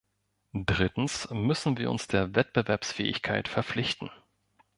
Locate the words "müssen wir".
1.29-1.91